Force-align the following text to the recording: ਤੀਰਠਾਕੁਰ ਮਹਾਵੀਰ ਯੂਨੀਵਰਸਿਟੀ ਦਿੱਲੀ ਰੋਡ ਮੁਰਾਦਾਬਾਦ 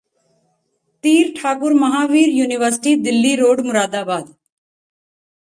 ਤੀਰਠਾਕੁਰ 1.03 1.73
ਮਹਾਵੀਰ 1.73 2.29
ਯੂਨੀਵਰਸਿਟੀ 2.29 2.95
ਦਿੱਲੀ 2.95 3.35
ਰੋਡ 3.35 3.61
ਮੁਰਾਦਾਬਾਦ 3.61 4.31